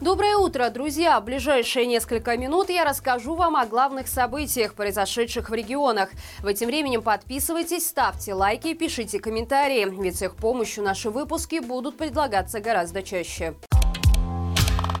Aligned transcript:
Доброе 0.00 0.36
утро, 0.36 0.70
друзья! 0.70 1.18
В 1.18 1.24
ближайшие 1.24 1.84
несколько 1.84 2.36
минут 2.36 2.70
я 2.70 2.84
расскажу 2.84 3.34
вам 3.34 3.56
о 3.56 3.66
главных 3.66 4.06
событиях, 4.06 4.74
произошедших 4.74 5.50
в 5.50 5.54
регионах. 5.54 6.10
В 6.38 6.46
этим 6.46 6.68
временем 6.68 7.02
подписывайтесь, 7.02 7.88
ставьте 7.88 8.32
лайки, 8.32 8.74
пишите 8.74 9.18
комментарии, 9.18 9.88
ведь 10.00 10.16
с 10.16 10.22
их 10.22 10.36
помощью 10.36 10.84
наши 10.84 11.10
выпуски 11.10 11.58
будут 11.58 11.98
предлагаться 11.98 12.60
гораздо 12.60 13.02
чаще. 13.02 13.56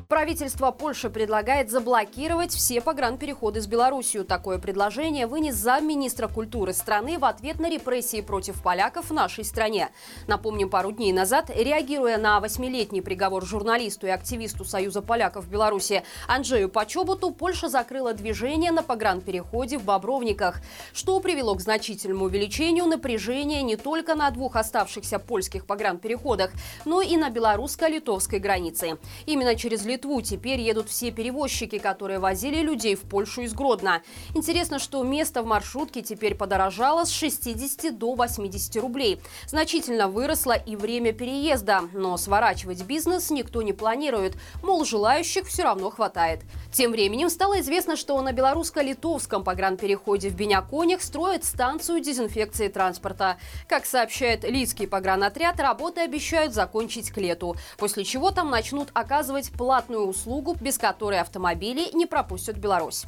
Правительство 0.08 0.70
Польши 0.70 1.10
предлагает 1.10 1.70
заблокировать 1.70 2.54
все 2.54 2.80
погранпереходы 2.80 3.60
с 3.60 3.66
Белоруссией. 3.66 4.24
Такое 4.24 4.58
предложение 4.58 5.26
вынес 5.26 5.54
замминистра 5.56 6.28
культуры 6.28 6.72
страны 6.72 7.18
в 7.18 7.26
ответ 7.26 7.60
на 7.60 7.68
репрессии 7.68 8.22
против 8.22 8.62
поляков 8.62 9.10
в 9.10 9.12
нашей 9.12 9.44
стране. 9.44 9.90
Напомним, 10.26 10.70
пару 10.70 10.92
дней 10.92 11.12
назад, 11.12 11.50
реагируя 11.54 12.16
на 12.16 12.40
восьмилетний 12.40 13.02
приговор 13.02 13.44
журналисту 13.44 14.06
и 14.06 14.10
активисту 14.10 14.64
Союза 14.64 15.02
поляков 15.02 15.44
в 15.44 15.50
Беларуси 15.50 16.02
Анджею 16.26 16.70
Почоботу, 16.70 17.30
Польша 17.30 17.68
закрыла 17.68 18.14
движение 18.14 18.72
на 18.72 18.82
погранпереходе 18.82 19.76
в 19.76 19.84
Бобровниках, 19.84 20.62
что 20.94 21.20
привело 21.20 21.54
к 21.54 21.60
значительному 21.60 22.24
увеличению 22.24 22.86
напряжения 22.86 23.60
не 23.60 23.76
только 23.76 24.14
на 24.14 24.30
двух 24.30 24.56
оставшихся 24.56 25.18
польских 25.18 25.66
погранпереходах, 25.66 26.50
но 26.86 27.02
и 27.02 27.18
на 27.18 27.28
белорусско-литовской 27.28 28.38
границе. 28.38 28.96
Именно 29.26 29.54
через 29.54 29.84
Литву 29.84 29.97
Литву 29.98 30.22
теперь 30.22 30.60
едут 30.60 30.88
все 30.88 31.10
перевозчики, 31.10 31.78
которые 31.78 32.20
возили 32.20 32.62
людей 32.62 32.94
в 32.94 33.00
Польшу 33.00 33.42
из 33.42 33.52
Гродно. 33.52 34.00
Интересно, 34.32 34.78
что 34.78 35.02
место 35.02 35.42
в 35.42 35.46
маршрутке 35.46 36.02
теперь 36.02 36.36
подорожало 36.36 37.04
с 37.04 37.10
60 37.10 37.98
до 37.98 38.14
80 38.14 38.76
рублей. 38.76 39.20
Значительно 39.48 40.06
выросло 40.06 40.52
и 40.52 40.76
время 40.76 41.12
переезда, 41.12 41.82
но 41.92 42.16
сворачивать 42.16 42.84
бизнес 42.84 43.30
никто 43.30 43.60
не 43.62 43.72
планирует. 43.72 44.36
Мол, 44.62 44.84
желающих 44.84 45.48
все 45.48 45.64
равно 45.64 45.90
хватает. 45.90 46.42
Тем 46.70 46.92
временем 46.92 47.28
стало 47.28 47.58
известно, 47.58 47.96
что 47.96 48.22
на 48.22 48.32
белорусско-литовском 48.32 49.42
погранпереходе 49.42 50.28
в 50.28 50.36
Беняконях 50.36 51.02
строят 51.02 51.42
станцию 51.42 52.02
дезинфекции 52.02 52.68
транспорта. 52.68 53.38
Как 53.66 53.84
сообщает 53.84 54.44
Лидский 54.44 54.86
погранотряд, 54.86 55.58
работы 55.58 56.02
обещают 56.02 56.54
закончить 56.54 57.10
к 57.10 57.16
лету, 57.16 57.56
после 57.78 58.04
чего 58.04 58.30
там 58.30 58.48
начнут 58.48 58.90
оказывать 58.94 59.50
платные 59.50 59.87
бесплатную 59.88 60.06
услугу, 60.06 60.56
без 60.60 60.78
которой 60.78 61.20
автомобили 61.20 61.90
не 61.94 62.06
пропустят 62.06 62.56
Беларусь. 62.56 63.06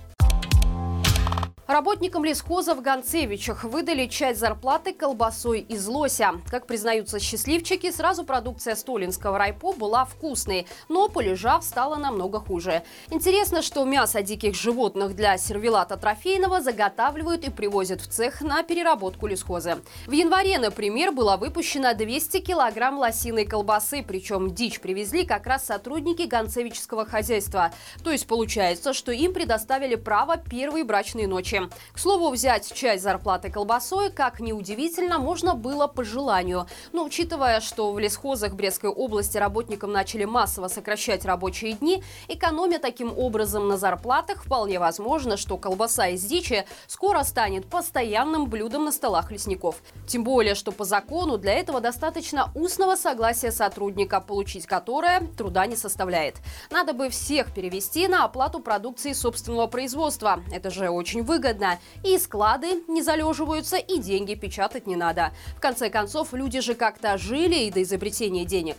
Работникам 1.70 2.24
лесхоза 2.24 2.74
в 2.74 2.82
Гонцевичах 2.82 3.62
выдали 3.62 4.06
часть 4.06 4.40
зарплаты 4.40 4.92
колбасой 4.92 5.60
из 5.60 5.86
лося. 5.86 6.32
Как 6.50 6.66
признаются 6.66 7.20
счастливчики, 7.20 7.92
сразу 7.92 8.24
продукция 8.24 8.74
Столинского 8.74 9.38
райпо 9.38 9.72
была 9.72 10.04
вкусной, 10.04 10.66
но 10.88 11.08
полежав 11.08 11.62
стало 11.62 11.94
намного 11.94 12.40
хуже. 12.40 12.82
Интересно, 13.10 13.62
что 13.62 13.84
мясо 13.84 14.20
диких 14.20 14.56
животных 14.56 15.14
для 15.14 15.38
сервелата 15.38 15.96
трофейного 15.96 16.60
заготавливают 16.60 17.44
и 17.44 17.50
привозят 17.50 18.00
в 18.00 18.08
цех 18.08 18.40
на 18.40 18.64
переработку 18.64 19.28
лесхоза. 19.28 19.78
В 20.08 20.10
январе, 20.10 20.58
например, 20.58 21.12
было 21.12 21.36
выпущено 21.36 21.94
200 21.94 22.40
килограмм 22.40 22.98
лосиной 22.98 23.44
колбасы, 23.46 24.02
причем 24.02 24.52
дичь 24.52 24.80
привезли 24.80 25.24
как 25.24 25.46
раз 25.46 25.66
сотрудники 25.66 26.22
Гонцевичского 26.22 27.06
хозяйства. 27.06 27.70
То 28.02 28.10
есть 28.10 28.27
получается, 28.27 28.92
что 28.92 29.12
им 29.12 29.32
предоставили 29.32 29.94
право 29.94 30.36
первой 30.36 30.82
брачной 30.82 31.28
ночи. 31.28 31.59
К 31.92 31.98
слову, 31.98 32.30
взять 32.30 32.72
часть 32.72 33.03
зарплаты 33.03 33.50
колбасой, 33.50 34.11
как 34.11 34.41
неудивительно, 34.41 35.19
можно 35.19 35.55
было 35.55 35.86
по 35.86 36.05
желанию. 36.05 36.67
Но 36.92 37.05
учитывая, 37.05 37.61
что 37.61 37.92
в 37.92 37.98
лесхозах 37.98 38.55
Брестской 38.55 38.91
области 38.91 39.36
работникам 39.36 39.92
начали 39.92 40.25
массово 40.25 40.69
сокращать 40.69 41.25
рабочие 41.25 41.75
дни, 41.75 42.02
экономя 42.28 42.78
таким 42.78 43.17
образом 43.17 43.69
на 43.69 43.77
зарплатах, 43.77 44.44
вполне 44.44 44.78
возможно, 44.78 45.36
что 45.36 45.56
колбаса 45.56 46.08
из 46.08 46.25
дичи 46.25 46.64
скоро 46.86 47.22
станет 47.22 47.67
постоянным 47.67 48.46
блюдом 48.46 48.84
на 48.84 48.92
столах 48.92 49.30
лесников. 49.30 49.83
Тем 50.07 50.24
более, 50.24 50.55
что 50.55 50.73
по 50.73 50.84
закону 50.84 51.36
для 51.36 51.55
этого 51.55 51.80
достаточно 51.80 52.51
устного 52.55 52.96
согласия 52.96 53.52
сотрудника, 53.52 54.20
получить 54.20 54.67
которое 54.67 55.20
труда 55.36 55.67
не 55.67 55.77
составляет. 55.77 56.36
Надо 56.70 56.92
бы 56.92 57.08
всех 57.11 57.52
перевести 57.52 58.08
на 58.08 58.24
оплату 58.24 58.61
продукции 58.61 59.13
собственного 59.13 59.67
производства. 59.67 60.40
Это 60.52 60.70
же 60.70 60.89
очень 60.89 61.23
выгодно 61.23 61.49
выгодно. 61.50 61.78
И 62.05 62.18
склады 62.18 62.83
не 62.88 63.02
залеживаются, 63.02 63.77
и 63.77 63.98
деньги 63.98 64.34
печатать 64.34 64.86
не 64.86 64.96
надо. 64.96 65.33
В 65.56 65.61
конце 65.61 65.90
концов, 65.90 66.33
люди 66.33 66.61
же 66.61 66.74
как-то 66.74 67.18
жили 67.18 67.66
и 67.66 67.70
до 67.70 67.83
изобретения 67.83 68.44
денег. 68.44 68.77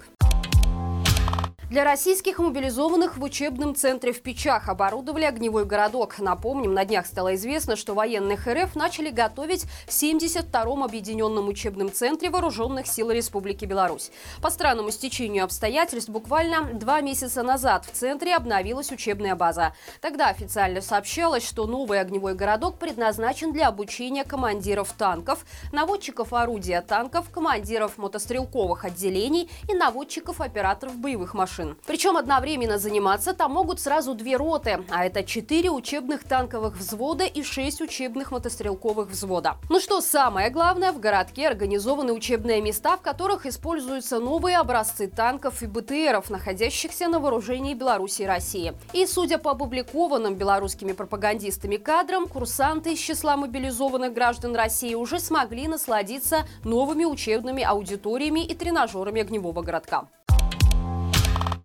Для 1.71 1.85
российских 1.85 2.39
мобилизованных 2.39 3.15
в 3.15 3.23
учебном 3.23 3.75
центре 3.75 4.11
в 4.11 4.21
Печах 4.21 4.67
оборудовали 4.67 5.23
огневой 5.23 5.63
городок. 5.63 6.19
Напомним, 6.19 6.73
на 6.73 6.83
днях 6.83 7.05
стало 7.05 7.35
известно, 7.35 7.77
что 7.77 7.93
военные 7.93 8.35
РФ 8.35 8.75
начали 8.75 9.09
готовить 9.09 9.63
в 9.87 9.89
72-м 9.89 10.83
объединенном 10.83 11.47
учебном 11.47 11.89
центре 11.89 12.29
Вооруженных 12.29 12.87
сил 12.87 13.09
Республики 13.09 13.63
Беларусь. 13.63 14.11
По 14.41 14.49
странному 14.49 14.91
стечению 14.91 15.45
обстоятельств, 15.45 16.09
буквально 16.09 16.73
два 16.73 16.99
месяца 16.99 17.41
назад 17.41 17.85
в 17.85 17.91
центре 17.91 18.35
обновилась 18.35 18.91
учебная 18.91 19.35
база. 19.35 19.73
Тогда 20.01 20.27
официально 20.27 20.81
сообщалось, 20.81 21.47
что 21.47 21.67
новый 21.67 22.01
огневой 22.01 22.35
городок 22.35 22.79
предназначен 22.79 23.53
для 23.53 23.69
обучения 23.69 24.25
командиров 24.25 24.91
танков, 24.91 25.45
наводчиков 25.71 26.33
орудия 26.33 26.81
танков, 26.81 27.29
командиров 27.29 27.97
мотострелковых 27.97 28.83
отделений 28.83 29.49
и 29.69 29.73
наводчиков-операторов 29.73 30.97
боевых 30.97 31.33
машин 31.33 31.60
машин. 31.61 31.77
Причем 31.85 32.17
одновременно 32.17 32.77
заниматься 32.77 33.33
там 33.33 33.51
могут 33.51 33.79
сразу 33.79 34.13
две 34.13 34.37
роты, 34.37 34.83
а 34.89 35.05
это 35.05 35.23
четыре 35.23 35.69
учебных 35.69 36.23
танковых 36.23 36.77
взвода 36.77 37.25
и 37.25 37.43
шесть 37.43 37.81
учебных 37.81 38.31
мотострелковых 38.31 39.09
взвода. 39.09 39.57
Ну 39.69 39.79
что 39.79 40.01
самое 40.01 40.49
главное, 40.49 40.91
в 40.91 40.99
городке 40.99 41.47
организованы 41.47 42.13
учебные 42.13 42.61
места, 42.61 42.97
в 42.97 43.01
которых 43.01 43.45
используются 43.45 44.19
новые 44.19 44.57
образцы 44.57 45.07
танков 45.07 45.61
и 45.61 45.67
БТРов, 45.67 46.29
находящихся 46.29 47.07
на 47.07 47.19
вооружении 47.19 47.73
Беларуси 47.73 48.23
и 48.23 48.25
России. 48.25 48.73
И 48.93 49.05
судя 49.05 49.37
по 49.37 49.51
опубликованным 49.51 50.35
белорусскими 50.35 50.93
пропагандистами 50.93 51.77
кадрам, 51.77 52.27
курсанты 52.27 52.93
из 52.93 52.99
числа 52.99 53.37
мобилизованных 53.37 54.13
граждан 54.13 54.55
России 54.55 54.95
уже 54.95 55.19
смогли 55.19 55.67
насладиться 55.67 56.45
новыми 56.63 57.05
учебными 57.05 57.63
аудиториями 57.63 58.45
и 58.45 58.53
тренажерами 58.55 59.21
огневого 59.21 59.61
городка. 59.61 60.07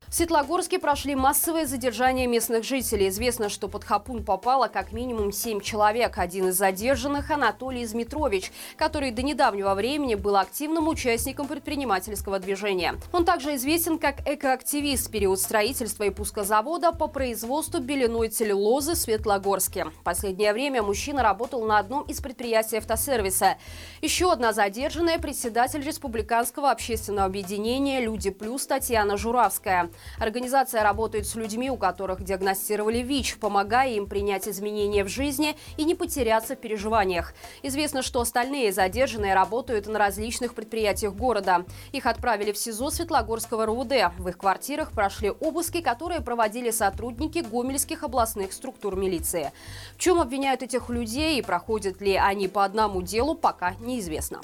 В 0.09 0.15
Светлогорске 0.15 0.78
прошли 0.78 1.17
массовые 1.17 1.67
задержания 1.67 2.28
местных 2.28 2.62
жителей. 2.62 3.09
Известно, 3.09 3.49
что 3.49 3.67
под 3.67 3.83
Хапун 3.83 4.25
попало 4.25 4.69
как 4.69 4.93
минимум 4.93 5.33
семь 5.33 5.61
человек. 5.61 6.17
Один 6.19 6.49
из 6.49 6.56
задержанных– 6.56 7.31
Анатолий 7.33 7.83
Измитрович, 7.83 8.53
который 8.77 9.11
до 9.11 9.22
недавнего 9.22 9.75
времени 9.75 10.15
был 10.15 10.37
активным 10.37 10.87
участником 10.87 11.49
предпринимательского 11.49 12.39
движения. 12.39 12.95
Он 13.12 13.25
также 13.25 13.56
известен 13.56 13.99
как 13.99 14.21
экоактивист 14.28 15.09
в 15.09 15.11
период 15.11 15.41
строительства 15.41 16.05
и 16.05 16.11
пуска 16.11 16.45
завода 16.45 16.93
по 16.93 17.09
производству 17.09 17.81
беленой 17.81 18.28
целлюлозы 18.28 18.95
в 18.95 18.99
Светлогорске. 18.99 19.87
В 19.87 20.05
последнее 20.05 20.53
время 20.53 20.84
мужчина 20.84 21.25
работал 21.25 21.65
на 21.65 21.81
одном 21.81 22.05
из 22.05 22.21
предприятий 22.21 22.77
автосервиса. 22.77 23.56
Еще 24.03 24.31
одна 24.31 24.53
задержанная– 24.53 25.19
председатель 25.21 25.83
Республиканского 25.83 26.71
общественного 26.71 27.27
объединения 27.27 28.00
«Люди 28.00 28.31
плюс» 28.31 28.69
Татьяна 28.69 29.16
Журавская. 29.16 29.91
Организация 30.19 30.83
работает 30.83 31.27
с 31.27 31.34
людьми, 31.34 31.71
у 31.71 31.77
которых 31.77 32.23
диагностировали 32.23 32.99
ВИЧ, 32.99 33.39
помогая 33.39 33.91
им 33.91 34.07
принять 34.07 34.49
изменения 34.49 35.05
в 35.05 35.09
жизни 35.09 35.57
и 35.77 35.84
не 35.84 35.95
потеряться 35.95 36.57
в 36.57 36.59
переживаниях. 36.59 37.34
Известно, 37.62 38.03
что 38.03 38.21
остальные 38.21 38.73
задержанные 38.73 39.34
работают 39.34 39.87
на 39.87 39.99
различных 39.99 40.55
предприятиях 40.55 41.15
города. 41.15 41.65
Их 41.93 42.07
отправили 42.07 42.53
в 42.53 42.59
СИЗО 42.59 42.91
Светлогорского 42.91 43.67
РУВД. 43.67 44.12
В 44.19 44.29
их 44.29 44.39
квартирах 44.39 44.93
прошли 44.93 45.31
обыски, 45.31 45.81
которые 45.81 46.21
проводили 46.21 46.71
сотрудники 46.71 47.39
гомельских 47.39 48.03
областных 48.03 48.53
структур 48.53 48.97
милиции. 48.97 49.53
В 49.97 49.98
чем 49.98 50.21
обвиняют 50.21 50.63
этих 50.63 50.89
людей 50.89 51.39
и 51.39 51.43
проходят 51.43 52.01
ли 52.01 52.15
они 52.15 52.48
по 52.48 52.65
одному 52.65 53.03
делу, 53.03 53.34
пока 53.34 53.75
неизвестно. 53.81 54.41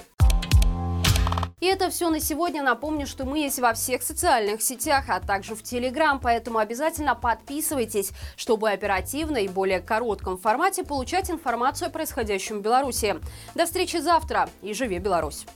И 1.63 1.65
это 1.65 1.91
все 1.91 2.11
на 2.11 2.19
сегодня. 2.19 2.61
Напомню, 2.61 3.07
что 3.07 3.25
мы 3.25 3.39
есть 3.39 3.61
во 3.61 3.73
всех 3.73 4.03
социальных 4.03 4.61
сетях, 4.63 5.05
а 5.07 5.21
также 5.21 5.55
в 5.55 5.63
Телеграм, 5.63 6.19
поэтому 6.19 6.59
обязательно 6.59 7.15
подписывайтесь, 7.15 8.11
чтобы 8.35 8.69
оперативно 8.69 9.37
и 9.37 9.47
более 9.47 9.79
коротком 9.79 10.39
формате 10.39 10.83
получать 10.83 11.31
информацию 11.31 11.87
о 11.87 11.91
происходящем 11.93 12.59
в 12.59 12.63
Беларуси. 12.63 13.15
До 13.55 13.65
встречи 13.65 13.99
завтра 13.99 14.51
и 14.61 14.75
живи 14.75 14.99
Беларусь! 14.99 15.47